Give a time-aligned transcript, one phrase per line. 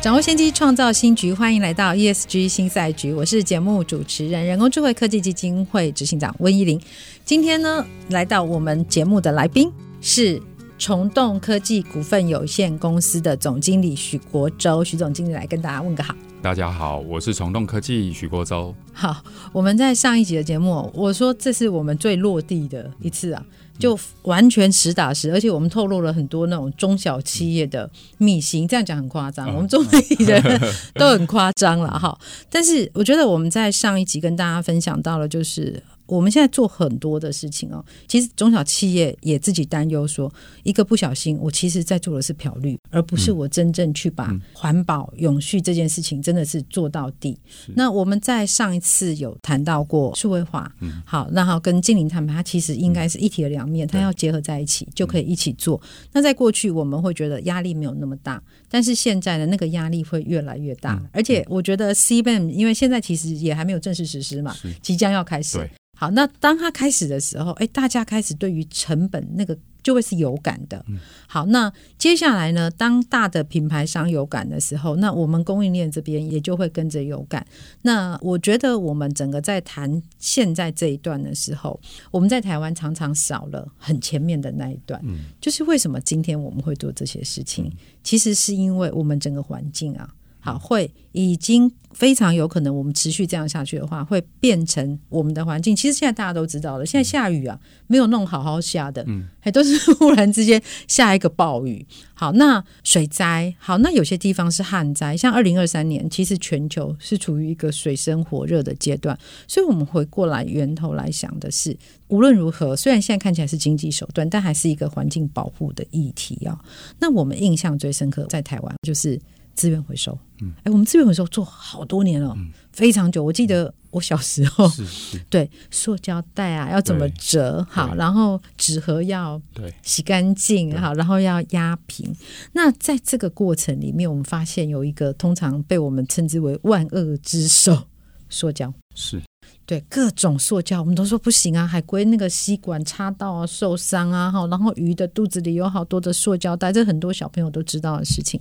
[0.00, 1.32] 掌握先机，创造新局。
[1.32, 6.80] 欢迎来到 ESG 新赛局，我是节目主持人、人工智慧科技基金会执行长温依玲。
[7.24, 9.68] 今天呢，来到我们节目的来宾
[10.00, 10.40] 是
[10.78, 14.84] 虫洞科技股份有限公司的总经理许国洲。
[14.84, 16.14] 许总经理来跟大家问个好。
[16.40, 18.72] 大家好，我是虫洞科技许国洲。
[18.92, 19.20] 好，
[19.52, 23.44] 我们在上一集的节目，我说这是我们最落地的一次啊。
[23.78, 30.60] 就完全实打实，而且我们透露了很多那种中小企业的秘辛，这样讲很夸张，我们中媒体的人
[30.94, 32.18] 都很夸张了哈。
[32.50, 35.82] 但是我觉得我们在上一集跟大家分享到了，就是。
[36.08, 47.38] 我们现在做很多的事情哦，其实中小企业也自己担忧说，一个不小心，我其实在做的是漂绿，而不是我真正去把环保、永续这件事情真的是做到底。
[47.74, 50.72] 那我们在上一次有谈到过数位化，
[51.04, 55.80] 好，然后跟精灵他们，它其实应该是一体的两面，它要结合在一起就可以一起做。
[56.12, 65.58] 那在过去我们会觉得压力没有那么大，但是现在的那个压力会越来越大，而且我觉得 CBAM 因为现在其实也还没有正式实施嘛，即将要开始。
[66.00, 70.84] 好，那当他开始的时候，哎，大家开始对于成本那个就会是有感的。
[71.26, 77.44] 好，那接下来呢，当大的品牌商有感的时候，那我们供应链这边也就会跟着有感。
[77.82, 81.80] 那我觉得我们整个在谈现在这一段的时候，
[82.12, 85.00] 我们在台湾常常少了很前面的那一段。
[85.02, 87.68] 嗯，就是为什么今天我们会做这些事情，
[88.04, 90.08] 其实是因为我们整个环境啊。
[90.40, 95.74] 好，会已经非常有可能，我们持续这样下去的话，会变成我们的环境。
[95.74, 101.84] 其实现在大家都知道了，现在下雨啊，没有弄好好下的，嗯，还都是忽然之间下一个暴雨。
[102.14, 109.18] 好，那水灾，好，那有些地方是旱灾，像二零二三年，其实全球是处于一个水深火热的阶段。
[109.48, 116.58] 所以，我们回过来源头来想的是，无论如何，虽然现在看起来是经济手段，但还是一个环境保护的议题啊。
[117.00, 119.20] 那我们印象最深刻，在台湾就是。
[119.58, 123.24] 资源回收，嗯，哎，我们资源回收做好多年了，嗯，非常久。
[123.24, 129.74] 我记得我小时候，是是， 对，塑胶袋啊要怎么折好，然后纸盒要对。
[129.82, 132.14] 洗干净好，然后要压平。
[132.52, 137.88] 那在这个过程里面，我们发现有一个通常被我们称之为万恶之首——
[138.30, 139.20] 塑胶，是。
[139.66, 141.66] 对各种塑胶，我们都说不行啊。
[141.66, 148.40] 海龟那个吸管插到啊受伤啊，哈，然后鱼的肚子里有好多的塑胶袋，这很多小朋友都知道的事情。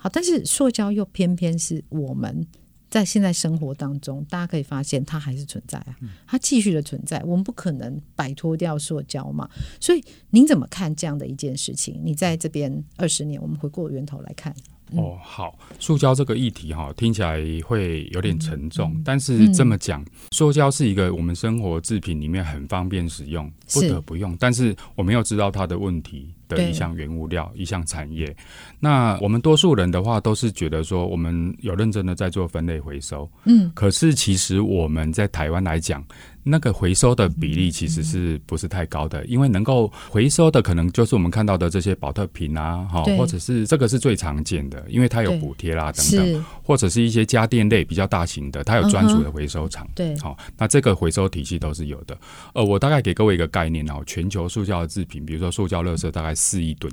[0.00, 2.46] 好，但是塑胶又偏偏是我们
[2.88, 5.96] 在现在生活当中，大家可以发现它还是存在啊，
[6.26, 9.48] 它继续的存在，我们不可能摆脱掉塑胶嘛。
[9.78, 12.00] 所以您怎么看这样的一件事情？
[12.02, 14.54] 你在这边二十年，我们回过源头来看。
[14.96, 28.34] 哦，好，塑胶这个议题哈，听起来会有点沉重，嗯、但是这么讲，塑胶是一个我们生活制品里面很方便使用，不得不用，但是我们要知道它的问题的一项原物料，一项产业。
[28.78, 36.04] 那我们多数人的话，都是觉得说，我们有认真的在做分类回收，嗯，可是其实我们在台湾来讲。
[36.50, 39.24] 那个回收的比例其实是不是太高的？
[39.26, 49.88] 因为能够回收的可能就是我们看到的这些保特瓶啊，哈，或者是这个是最常见的，因为它有补贴啦等等，或者是一些家电类比较大型的，它有专属的回收厂。
[49.94, 52.18] 对，好，那这个回收体系都是有的。
[52.52, 56.92] 呃，我大概给各位一个概念哦，全球塑胶的制品，比如说塑胶垃圾大概四亿吨，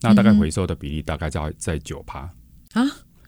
[0.00, 2.20] 那大概回收的比例大概在在九趴
[2.74, 2.82] 啊，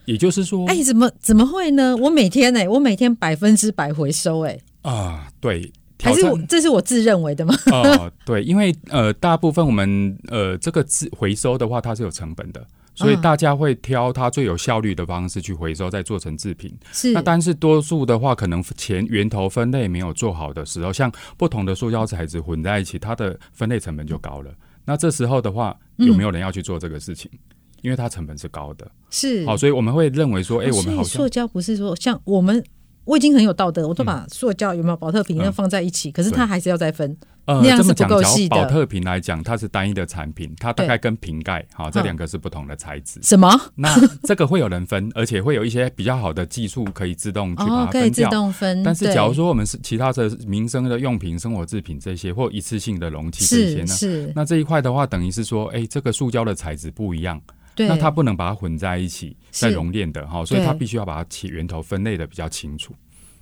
[0.04, 1.96] 也就是说，哎，怎么怎么会呢？
[1.96, 4.58] 我每天哎，我每天百分之百回收哎。
[4.84, 5.72] 啊，对，
[6.02, 7.54] 还是我这是我自认为的吗？
[7.72, 12.62] 哦、呃，对，因为呃，大部分我们呃这个自回收的话，它是有成本的，
[12.94, 16.76] 所以大家会挑它最有效率的方式去回收，再做成制品。
[16.92, 24.52] 是，那但是多数的话，可能前源头分类没有做好的时候，像不同的塑胶材质混在一起，它的分类成本就高了。
[24.84, 27.30] 那这时候的话，有没有人要去做这个事情？
[27.32, 27.38] 嗯、
[27.80, 28.86] 因为它成本是高的。
[29.08, 32.62] 是，好，所以我们会认为说，哎、欸，我们好像塑胶不是说像我们。
[33.04, 38.56] 我已经很有道德，我都把塑胶有没有保特瓶要放在一起，嗯、可是它还是要再分，呃、那样是不够细的。
[38.56, 43.20] 保特瓶来讲，它是单一的产品，它大概跟瓶盖哈这两个是不同的材质。
[43.22, 43.48] 什么？
[43.74, 48.00] 那 这个会有人分，而且会有一些比较好的技术可以自动去把它分掉。
[48.00, 48.82] 哦、可以自动分。
[48.82, 53.86] 但是假如说我们是其他的民生的用品、生活制品这些，或一次性的容器这些呢？
[53.88, 53.96] 是。
[53.96, 57.40] 是那这一块的话，等于是说，哎、欸，这个塑胶的材质不一样。
[57.74, 62.94] 对，那它不能把它混在一起再熔炼的哈，所以它必须要把它起源头分类的比较清楚。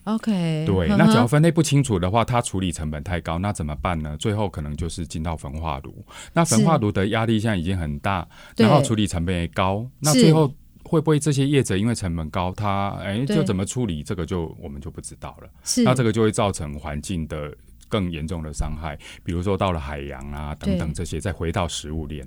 [0.04, 4.16] OK，对，那只要分类不清楚的话，它处理成本太高，那怎么办呢？
[4.16, 6.04] 最后可能就是进到焚化炉。
[6.32, 8.26] 那焚化炉的压力现在已经很大，
[8.56, 10.52] 然后处理成本也高，那最后
[10.82, 15.48] 会不会这些业者因为成本高，他哎就怎么处理这个就我们就不知道了。
[15.62, 17.54] 是，那这个就会造成环境的
[17.88, 22.26] 更严重的伤害，比如说到了海洋啊等等这些，再回到食物链。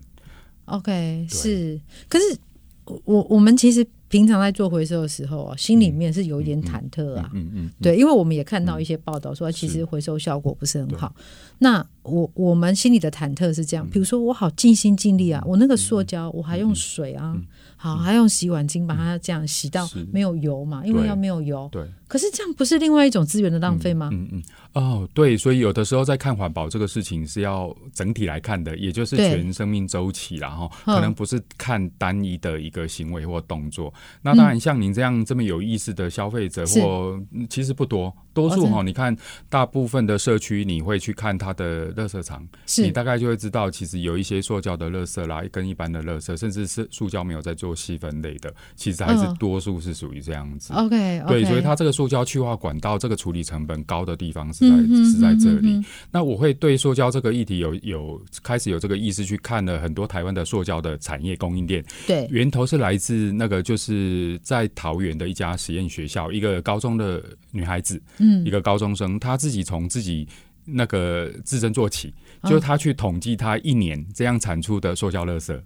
[0.66, 2.38] OK，是，可是
[3.06, 3.86] 我我们其实。
[4.08, 7.30] 平常在做回收的时候啊，心里面是有一点忐忑啊。
[7.34, 11.14] 嗯嗯，对，因为我们也看到一些报道说，其实回收效果不是很好。
[11.58, 17.36] 那我我们心里的忐忑是这样，比如说我好尽心尽力啊，我那个塑胶我还用水啊，
[17.76, 21.68] 好还用洗碗巾把它这样洗到没有油嘛，因为要没有油。
[21.72, 21.84] 对。
[22.08, 24.10] 可是这样不是另外一种资源的浪费吗？
[24.14, 24.44] 嗯嗯
[24.74, 33.92] 哦，对，所以有的时候在看环保这个事情是要整体来看的，也就是全生命周期，然后可能不是看单一的一个行为或动作。
[34.22, 37.20] 那当然，像您这样这么有意思的消费者，或
[37.50, 38.16] 其实不多。
[38.36, 39.16] 多数哈，你看
[39.50, 42.46] 大部分的社区，你会去看它的垃圾场，
[42.78, 50.74] 你大概就会知道，其实有一些塑胶的垃圾啦，跟一般的垃圾，甚至是塑胶没有在做细分类的，其实还是多数是属于这样子。
[50.74, 55.82] OK，对，所以它这个塑胶去化管道这个处理成本高的地方是在是在这里。
[56.12, 68.02] 那我会对塑胶这个议题有有开始有这个意识去看了很多台湾的塑胶的产业供应链，对，源头是来自那个就是在桃园的一家实验学校，一个高中的女孩子。
[68.46, 70.28] 一个高中生，他自己从自己
[70.66, 72.14] 那个自身做起，
[72.44, 75.60] 就他去统计他一年这样产出的塑胶垃圾，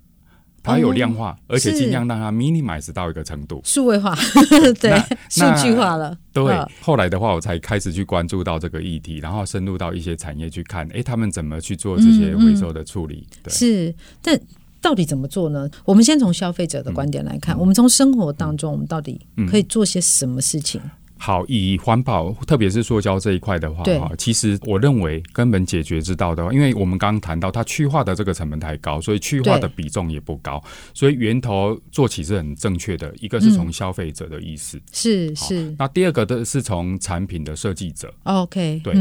[0.62, 4.14] 他有量化，而且尽量让他 minimize 到一个程度，数位化，
[4.82, 4.92] 对，
[5.30, 6.18] 数据化了。
[6.34, 13.26] 对，后来的话，我才开始去关注到这个议题，然后深入到一些产业去看，哎，他们怎么去做这些回收的处理？
[13.42, 14.38] 对，是，但
[14.82, 15.70] 到底怎么做呢？
[15.86, 19.20] 我们先从消费者的观点来看，我们从生活当中，我们到底
[19.50, 20.82] 可以做些什么事情？
[21.21, 30.63] 好，以环保，特别是塑胶这一块的话，哈，其实我认为根本解决之道的话，因为我们刚刚谈到它去化的这个成本太高，所以去化的比重也不高，
[30.94, 33.13] 所以源头做起是很正确的。
[33.19, 35.75] 一个是从消费者的意识，是是。
[35.77, 38.94] 那第二个的是从产品的设计者，OK，对，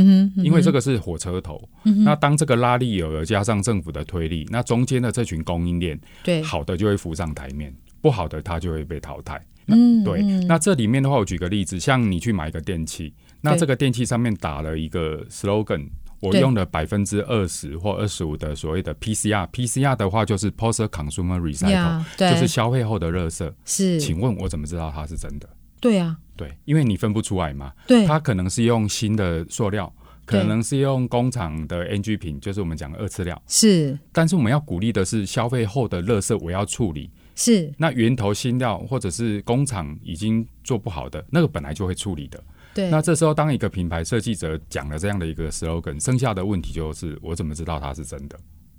[0.43, 1.63] 因为这个是火车头。
[2.05, 9.41] 那当这个拉力有了，加上政府的推力，那中间的这群供应链，对，好的就会浮上台面，不好的它就会被淘汰。
[9.69, 10.23] 嗯，对。
[10.47, 15.89] 那这里面的话，我举个例子，像你去买一个电器，那这个电器上面打了一个 slogan，
[16.21, 23.53] 我用了百分之二十或二十五的所谓的 PCR，PCR 的话就是 post consumer recycle，就是消费后的垃圾。
[23.65, 25.49] 是，请问我怎么知道它是真的？
[25.81, 27.73] 对啊，对，因为你分不出来嘛。
[27.87, 29.93] 对，它可能是用新的塑料，
[30.25, 33.41] 可能是用工厂的 NG 品，就是我们讲的二次料。
[33.47, 37.09] 是，但是我们要鼓励的是消费后的垃圾，我要处理。
[37.39, 42.43] 是，那源头新料或者是工厂已经做不好的那个本来就会处理的。
[42.75, 48.37] 对，那这时候当一个品牌设计者讲了这样的一个 slogan，剩下的问题就是我怎么知道它是真的？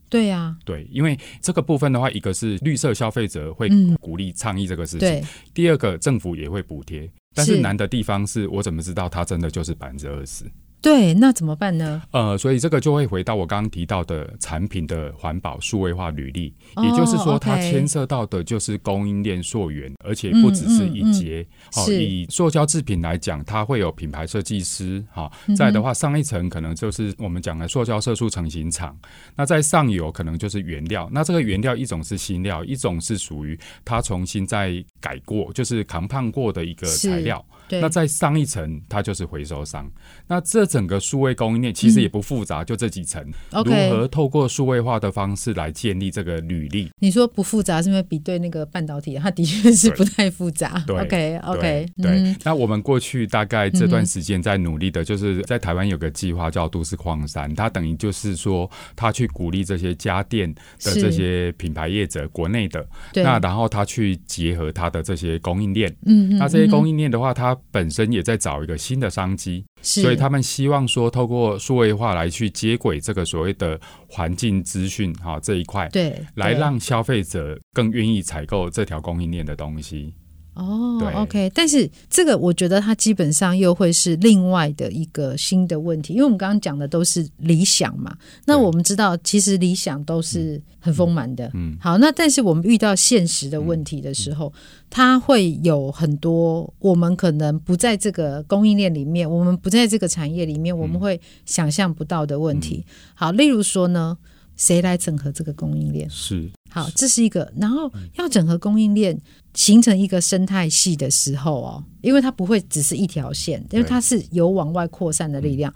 [0.09, 3.69] 对呀、啊，对，因为这个部分的话，一个是绿色消费者会
[4.01, 5.23] 鼓励倡议这个事情，嗯、
[5.53, 10.43] 第二个政府也会补贴，但是难的地方是我怎么知道它真的就是百分之二十？
[10.81, 12.01] 对，那怎么办呢？
[12.11, 21.45] 呃，所以这个就会回到我刚刚提到的产品的环保数位化履历，哦、也就是说，它牵涉到的就是供应链溯源，而且不只是一节。
[21.73, 28.97] 好、嗯嗯嗯哦，以塑胶制品来讲，它会有品牌设计师，哈、哦，再的话上一层可能就是我们讲的塑胶色素成型厂，
[29.35, 37.45] 那在上游可能就是原料，那这个原料一种是新料，一种是属于它重新再改过，就是 compound 过的一个材料。
[37.69, 39.89] 那在上一层，它就是回收商。
[40.27, 43.23] 那这整个数位供应链其实也不复杂，嗯、就这几层。
[43.51, 46.89] 如何透过数位化的方式来建立这个履历？
[46.99, 50.83] 你说不复杂，是因为比对那个半导体，它的确是不太复杂。
[50.87, 52.09] 对，OK OK 对。
[52.09, 65.93] 对，嗯、那我们过去大概这段时间在努力的，就是在台湾有个计划叫都市矿山，它等于就是说，它去鼓励这些家电的这些品牌业者，国内的，那然后它去结合它的这些供应链。
[66.05, 80.13] 嗯，那这些供应链的话，它本身也在找一个新的商机，所以他们希望说，透过数位化来去接轨这个所谓的环境资讯哈这一块，对，来让消费者更愿意采购这条供应链的东西。
[80.59, 88.13] 哦、oh，OK，但是这个我觉得它基本上又会是另外的一个新的问题，因为我们刚刚讲的都是理想嘛。
[88.45, 91.49] 那我们知道，其实理想都是很丰满的。
[91.53, 102.83] 嗯，好，那但是我们遇到现实的问题的时候，嗯嗯、它会有很多我们可能不在这个供应链里面，我们不在这个产业里面，我们会想象不到的问题。
[102.85, 104.17] 嗯、好，例如说呢。
[104.59, 106.07] 谁来整合这个供应链？
[106.09, 107.51] 是好，这是一个。
[107.55, 109.19] 然后要整合供应链，
[109.55, 115.73] 形成一个生态系的时候哦，因为它不会只是一条线，因为它是有往外扩散的力量。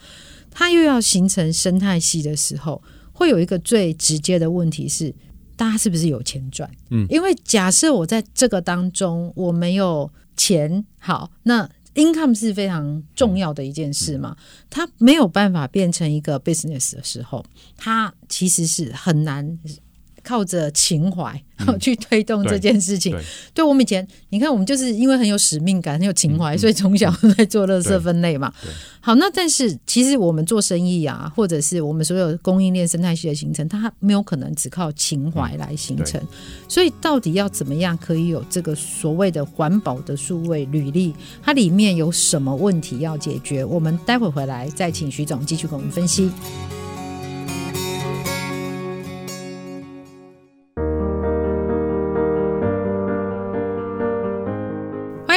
[0.52, 5.16] 它又要形成生态系的时候，会有一个最直接的问题是，
[5.56, 6.70] 大家是不是有钱赚？
[6.92, 14.36] 嗯，因为假设我在这个当中我没有钱，好，那 income 是非常重要的一件事嘛，
[14.70, 17.46] 它没有办法变成一个 business 的时候，
[17.78, 19.60] 它其实是很难。
[20.24, 23.16] 靠着情怀、嗯、 去推动这件事情，
[23.54, 28.52] 对，我们以前，你看我们就是因为很有使命感、很有情怀、嗯，所以从小在做垃圾分类嘛。
[29.02, 36.28] 好，那但是其实我们做生意啊，或者是我们所有供应链生态系的形成，它没有可能只靠情怀来形成、嗯。
[36.70, 41.14] 所以到底要怎么样可以有这个所谓的环保的数位履历？
[41.42, 43.66] 它里面有什么问题要解决？
[43.66, 46.32] 我们待会回来再请徐总继续跟我们分析。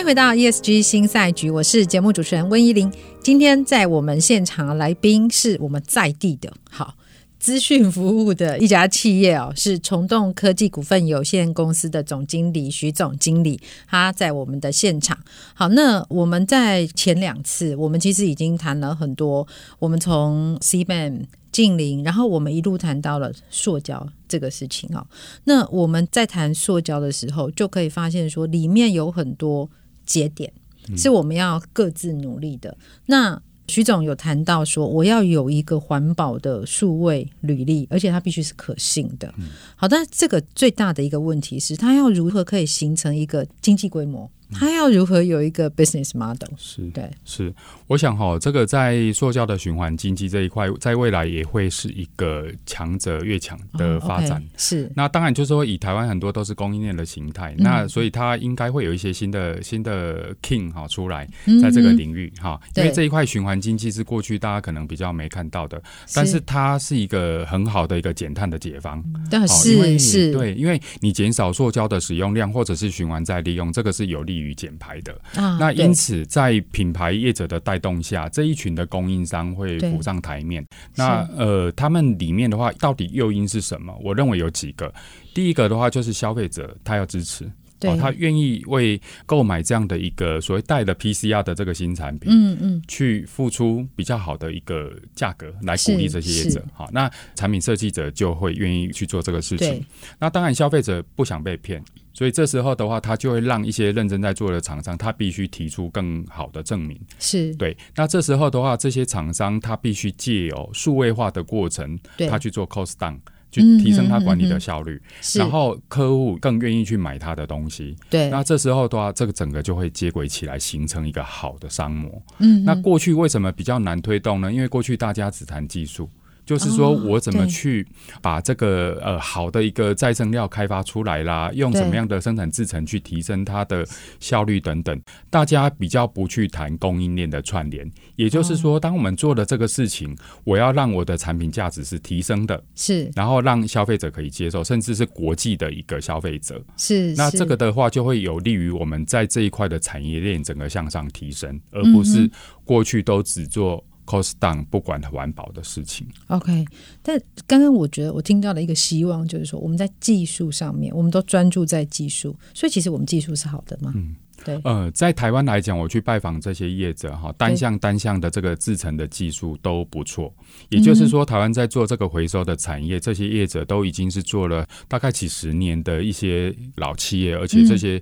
[0.07, 2.89] 回到 ESG 新赛局，我是节目主持人温怡玲。
[3.21, 6.95] 今天在我们现场来宾是我们在地的好
[7.41, 15.19] 资讯服务的一家企业哦，是虫洞科技股份有限公司的总经理徐总经理，他在我们的现场。
[15.55, 19.45] 好，那我们在前两次，我们其实已经谈了很多，
[19.81, 25.05] 我们从 CBAM 净零，然后我们一路谈到了塑胶这个事情哦。
[25.43, 29.69] 那我们在谈塑胶的时候，就可以发现说里面有很多。
[30.07, 30.51] 节点
[30.97, 32.71] 是我们要各自努力的。
[32.71, 39.35] 嗯、那徐总有谈到说，我要有一个环保的数位履历，而且它必须是可信的。
[39.39, 44.31] 嗯、好，但这个最大的一个问题是，它要如何可以形成一个经济规模？
[44.53, 46.49] 它要如何有一个 business model？
[46.57, 47.53] 是对，是。
[47.87, 54.41] 我想哈，这个在塑胶的循环经济这一块，在未来也会是一个强者越强的发展。
[54.41, 61.29] 哦 okay, 是，那当然就是说，以台湾很多都是供应链的形态，嗯，那所以它应该会有一些新的新的 king 哈出来，
[61.61, 65.83] 在这个领域哈，嗯，因为这一块循环经济是过去大家可能比较没看到的，
[66.15, 69.03] 但是它是一个很好的一个减碳的解方。
[69.31, 74.36] 但是是，对，因为你减少塑胶的使用量，或者是循环再利用，这个是有利。
[74.41, 80.67] 于减排的，啊，那因此在品牌业者的带动下，这一群的供应商会浮上台面。
[80.95, 83.95] 那呃，他们里面的话，到底诱因是什么？
[84.03, 84.93] 我认为有几个。
[85.35, 87.51] 第一个的话，就是消费者他要支持。
[87.79, 96.65] 对，哦、他愿意为购买这样的一个所谓带的 PCR 的这个新产品，嗯嗯，去付出比较好的一个价格来鼓励这些业者。
[96.73, 99.85] 好，那产品设计者就会愿意去做这个事情。
[100.19, 106.99] 那当然，消费者不想被骗，所以这时候的话，他就会让一些认真在做的厂商，他必须提出更好的证明。
[107.19, 107.77] 是对。
[107.95, 113.19] 那这时候的话，这些厂商他必须借由数位化的过程，他去做 cost down。
[113.61, 115.01] 去提升他管理的效率，
[115.37, 117.97] 然后客户更愿意去买他的东西。
[118.11, 122.23] 对，那这时候的话，这个整个就会接轨起来，形成一个好的商模。
[122.39, 124.53] 嗯，那过去为什么比较难推动呢？
[124.53, 126.09] 因为过去大家只谈技术。
[126.47, 127.85] 就是说我怎么去
[128.23, 133.85] 把这个呃好的一个再生料开发出来啦，用什么样的生产制程去提升它的
[134.21, 134.99] 效率等等，
[135.29, 137.91] 大家比较不去谈供应链的串联。
[138.15, 147.13] 也就是说，当我们做的这个事情，我要让我的产品价值是提升的，是，然后让消费者可以接受，甚至是国际的一个消费者，是。
[147.15, 152.31] 那这个的话，就会有利于我们在这一块的产业链整个向上提升，而不是
[152.65, 153.85] 过去都只做。
[154.07, 156.65] Cost down 不管环保的事情，OK。
[157.03, 163.93] 但刚刚我觉得我听到了一个希望就是说，我们在技术上面，我们都专注在技术，所以其实我们技术是好的嘛？
[163.95, 164.61] 嗯，对。
[164.65, 170.33] 呃，在台湾来讲，我去拜访这些业者哈，单项单项的这个制成的技术都不错。
[170.69, 178.01] 也就是说，台湾在做这个回收的产业，这些业者都已经是做了大概几十年的一些老企业，而且这些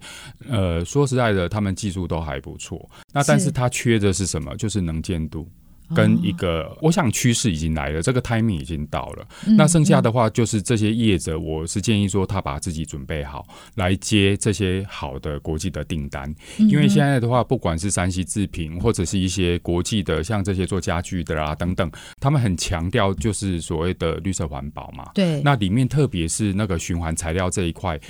[0.49, 2.89] 呃，说实在的，他们技术都还不错。
[3.13, 4.55] 那但是它缺的是什么？
[4.57, 5.49] 就是能见度。
[5.95, 9.27] 跟一个，我想趋势已经来了，这个 timing 已经到了。
[9.57, 16.33] 那剩下的话就是这些业者，我是建议说他把自己准备好来接这些好的国际的订单。
[16.59, 25.11] 因为现在的话，不管是山西制品或者是一些国际的，像这些做家具的啊等等，他们很强调就是所谓的绿色环保嘛。
[25.15, 25.43] 对。
[25.43, 28.01] 那里面特别是那个循环材料这一块，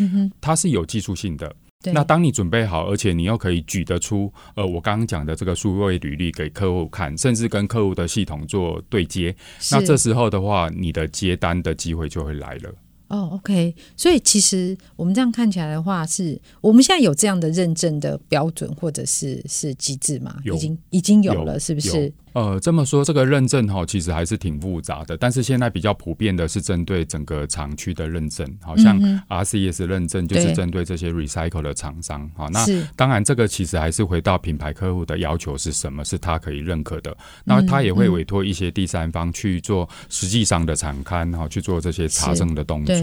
[0.41, 1.55] 它是有技术性的。
[1.93, 9.35] 那当你准备好，而且你又可以举得出，呃，我刚刚讲的这个数位履历给客户看，甚至跟客户的系统做对接，
[9.71, 12.75] 那这时候的话，你的接单的机会就会来了。
[13.15, 20.37] 哦，OK，所以其实我们这样看起来的话是，是我们现在有这样的认证的标准或者是是机制吗？
[20.45, 22.13] 已经已经有了，是不是？
[22.33, 25.17] 呃，这么说，这个认证哈，其实还是挺复杂的。
[25.17, 32.29] 但是现在比较普遍的是针对整个厂区的认证，好像 RCS 认证就是针对这些 recycle 的厂商。
[32.35, 32.67] 好，那
[32.97, 37.17] 当然这个其实还是回到品牌客户的要求是什么，是他可以认可的。
[37.45, 42.97] 那他也会委托一些第三方去做实际上的产刊哈，去做这些查证的动作。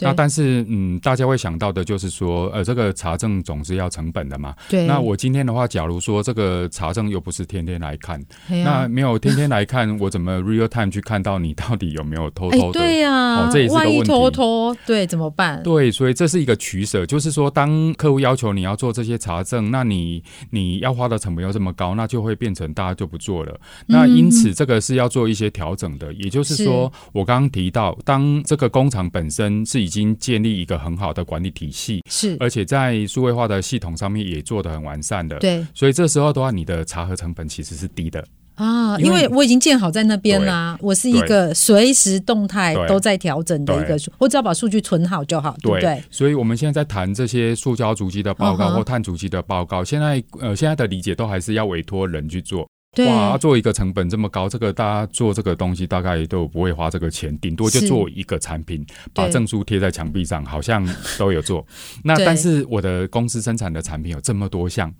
[0.00, 4.54] 那但是嗯，大家会想到的就是说，呃，这个查证总是要成本的嘛。
[4.68, 4.86] 对。
[4.86, 12.80] 那我今天的话，假如说这个查证又不是天天来看，那那没有天天来看，我怎么 real time 去看到你到底有没有偷偷的？
[12.80, 13.96] 对呀，哦，这也是个问题。
[13.96, 15.62] 万一偷偷，对，怎么办？
[15.62, 23.60] 对，所以这是一个取舍，就是说，当客户要求你要做这些查证，那你你要花的成本又这么高，那就会变成大家就不做了。
[23.86, 26.12] 那因此，这个是要做一些调整的。
[26.14, 29.35] 也就是说，我刚刚提到，当这个工厂本身
[29.66, 38.24] 是已经建立一个很好的管理体系，是，而且在数位化的系统上面也做得很完善的，对，所以这时候的话，你的查核成本其实是低的。
[38.54, 46.02] 啊，因为我已经建好在那边啦，我是一个随时动态都在调整的一个，我只要把数据存好就好，对不对？
[46.10, 52.66] 所以我们现在在谈这些塑胶足迹的报告或碳足迹的报告，现在呃现在的理解都还是要委托人去做。
[53.04, 60.86] 哇，做一个成本这么高，这个大家做这个东西大概都不会花这个钱，顶多就做一个产品，把证书贴在墙壁上，好像
[61.18, 61.66] 都有做。
[62.02, 64.92] 那但是我的公司生产的产品有这么多项，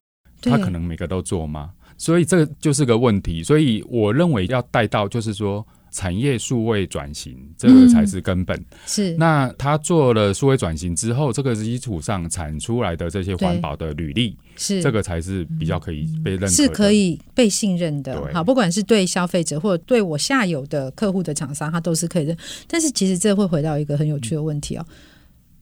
[0.42, 1.70] 他可能每个都做吗？
[1.96, 8.54] 所以这就是个问题，所以我认为要带到，就是说产业数位转型，这个才是根本。
[8.58, 18.30] 嗯、是，那他做了数位转型之后，这个基础上产出来的这些环保的履历，是这个才是比较可以被认可，是可以被信任的。
[18.34, 22.36] 好，不管是对消费者或者对我下游的客户的厂商，他都是可以认。
[22.68, 24.84] 但是其实这会回到一个很有趣的问题哦。
[24.86, 24.94] 嗯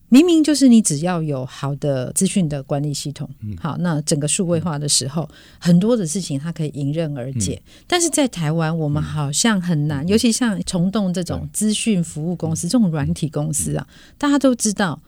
[0.09, 5.27] 明明就是你只要有好的资讯的管理系统，好，那整个数位化的时候，
[5.59, 7.61] 很多的事情它可以迎刃而解。
[7.87, 15.01] 但是在台湾，我们好像很难，尤其像虫洞这种资讯服务公司、这种软体公司啊，大家都知道，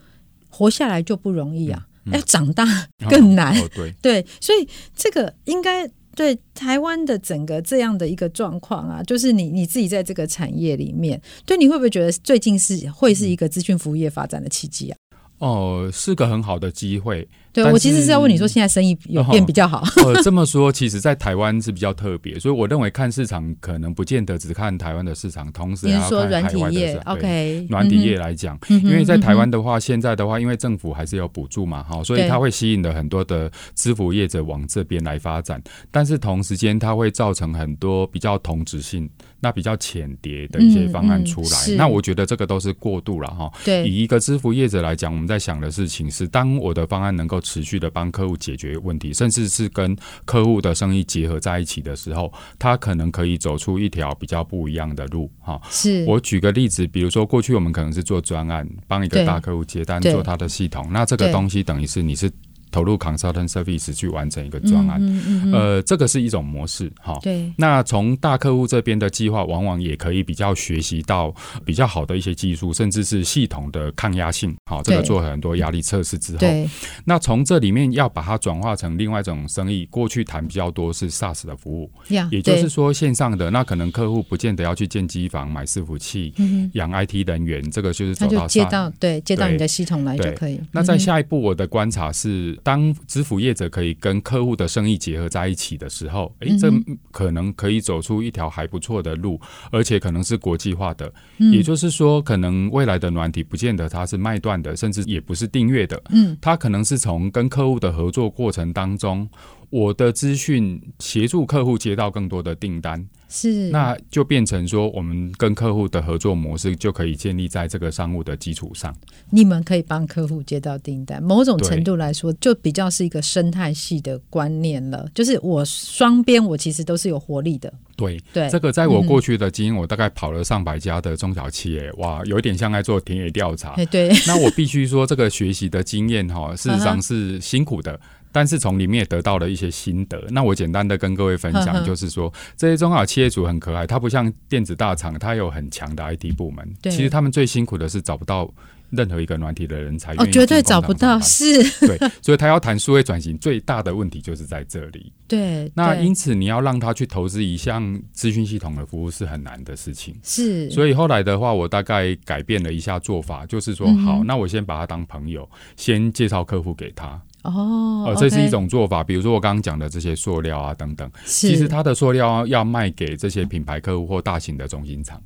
[0.49, 2.65] 活下来就不容易啊，要长大
[3.09, 3.55] 更难。
[3.75, 3.93] 对。
[4.01, 5.89] 对，所以这个应该。
[6.17, 14.97] 对台湾的整个这样的一个状况啊，就是你你自己在这个产业里面，对，你会不会觉得最近是会是一个资讯服务业发展的契机啊？
[15.39, 17.27] 哦，是个很好的机会。
[17.53, 19.83] 对，我其实是要问你说，现在生意有变比较好？
[20.05, 27.01] 呃， 这么说，其实，在台湾是比较特别，所以我认为看市场可能不见得只看台湾的市场，同时还要看海外的。
[27.05, 41.75] OK，软体业来讲，因为在台湾的话，现在的话，因为政府还是有补助嘛，哈，所以它会吸引了很多的支付业者往这边来发展，但是同时间它会造成很多比较同质性、那比较浅碟的一些方案出来。
[41.75, 43.51] 那我觉得这个都是过度了哈。
[43.63, 49.95] 对，以一个支付业者来讲，我们在想的事情是，当我的方案能够持续的帮客户解决问题，甚至是跟
[50.25, 55.31] 客户的生意结合在一起的时候，他可能可以走出一条比较不一样的路。
[55.39, 62.31] 哈，是我举个例子，比如说过去我们可能是做专案，帮一个大客户接单，做他的系统，那这个东西等于是你是。
[62.71, 67.17] 投入 consultant service 去完成一个专案，嗯嗯嗯、呃，这个是一种模式，哈。
[67.21, 67.51] 对。
[67.57, 71.33] 那从大客户这边的计划，往往也可以比较学习到
[71.65, 76.69] 比较好的一些技术，甚至是系统的抗压性，好，这个做很多压力测试之后，对。
[77.05, 86.33] 那从这里面要把它转化成另外一种生意，过去谈比较多是 SaaS 的服务，呀也就是说线上的，那可能客户不见得要去建机房、买伺服器、
[86.73, 90.59] 养、嗯、IT 人员，这个就是走到接到对接到你的系统来就可以。
[90.71, 92.56] 那在下一步，我的观察是。
[92.63, 96.71] 当支付业者可以跟客户的生意结合在一起的时候，诶，这
[97.11, 99.39] 可能可以走出一条还不错的路，
[99.71, 101.11] 而且可能是国际化的。
[101.37, 106.01] 也就是说，可能未来的软体不见得它是卖断的，甚至也不是订阅的。
[106.09, 109.29] 嗯，它可能是从跟客户的合作过程当中，
[109.69, 113.07] 我的资讯协助客户接到更多的订单。
[113.29, 118.95] 是，那就变成说，我们跟客户的合作模式就可以建立在这个商务的基础上。
[119.29, 125.09] 你们可以帮客户接到订单，某种程度来说，就比较是一个生态系的观念了。
[125.13, 127.71] 就是我双边，我其实都是有活力的。
[127.97, 133.75] 对对，这个在我过去的经验，我大概跑了上百家的中小企业，哇，有一点像在做田野调查。
[133.85, 137.99] 对，那我必须说，这个学习的经验哈，事实上是辛苦的。
[138.37, 140.23] 但是从里面也得到了一些心得。
[140.29, 146.71] 那我简单的跟各位分享，就是说这些中小企业主很可爱，他不像电子大厂，他有很强的 IT 部门。
[146.83, 148.47] 其实他们最辛苦的是找不到
[148.91, 155.11] 任何一个软体的人才哦，绝对找不到，是对，所以他要谈数位转型，最大的问题就是在这里。
[155.27, 160.15] 对，那因此你要让他去投资一项资讯系统的服务是很难的事情。
[160.23, 167.19] 是，所以后来的话，我大概改变了一下做法，就是说，嗯、好，那我先把他当朋友，先介绍客户给他。
[167.43, 169.03] 哦，呃，这是一种做法。
[169.03, 175.21] 比如说我刚刚讲的这些塑料啊等等，其实他的塑料要卖给这些品牌客户或大型的中心厂，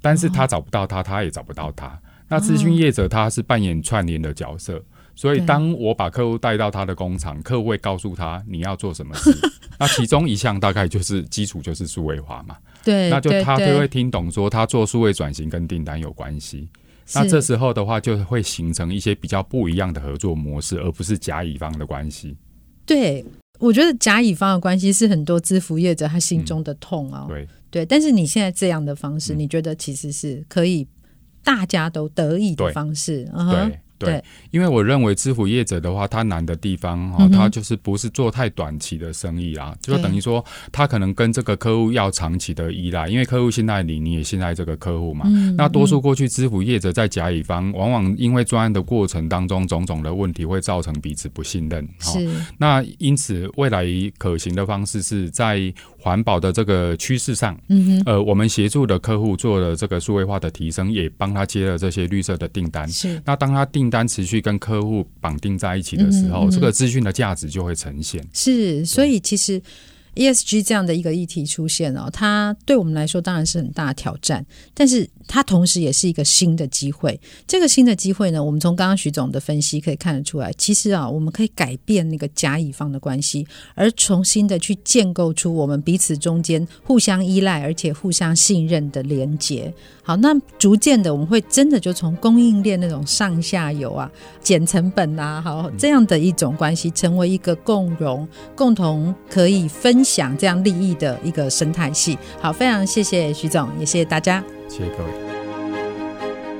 [0.00, 1.96] 但是他找不到他，他也找不到他。
[2.28, 4.82] 那资讯业者他是扮演串联的角色，
[5.14, 9.30] 所以当我把客户带到他的工厂，客户会告诉他你要做什么事。
[9.78, 16.68] 那其中一项大概就是基础就是数位化嘛，对，那就他就会听懂说他做数位转型跟订单有关系。
[17.14, 22.36] 那这时候的话，就会形成一些比较不一样的合作模式，而不是甲乙方的关系。
[22.84, 23.24] 对，
[23.58, 27.30] 我觉得甲乙方的关系是很多资服业者他心中的痛啊、哦嗯。
[27.30, 30.86] 对对，但是你现在这样的方式，嗯、你觉得其实是可以
[31.42, 33.28] 大家都得意的方式？
[33.34, 33.46] 嗯。
[33.46, 45.26] Uh-huh 对对，因为我认为支付业者的话，他难的地方哈，他就是不是做太短期的生意啦，就等于说他可能跟这个客户要长期的依赖，因为客户信赖你，你也信赖这个客户嘛。
[45.56, 51.88] 那多数过去支付业者在甲乙方，往往因为专案的过程当中种种的问题，会造成彼此不信任。
[52.00, 52.28] 是。
[52.58, 53.86] 那因此，未来
[54.18, 62.88] 可行的方式是在环保的这个趋势上，嗯呃，我们协助的客户做了这个数位化的提升，也帮他接了这些绿色的订单。
[62.88, 63.20] 是。
[63.24, 68.26] 那当他订单持续跟客户绑定在一起的时候，嗯嗯、这个资讯的价值就会呈现。
[68.32, 69.60] 是，所以其实。
[70.14, 74.44] ESG 这样的一个议题出现哦，它对我们来说当然是很大的挑战，
[74.74, 77.18] 但是它同时也是一个新的机会。
[77.46, 89.72] 这个新的机会呢，我们从刚刚徐总的分析可以看得出来，其实啊，我们可以改变那个甲乙方的关系，而重新的去建构出我们彼此中间互相依赖而且互相信任的连结。
[90.02, 94.10] 好，那逐渐的我们会真的就从供应链那种上下游啊，
[94.42, 100.01] 减成本啊，好这样的一种关系，成为一个共荣、共同可以分。
[100.02, 105.10] 享这样利益的一个生态系，好，非常谢谢徐总，也谢谢大家，谢谢各位。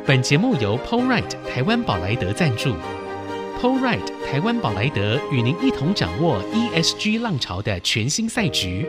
[0.05, 2.74] 本节目由 PowerRight 台湾宝莱德赞助
[3.61, 4.00] ，PowerRight
[4.31, 8.87] 台湾宝莱德与您一同掌握 ESG 浪潮的全新赛局。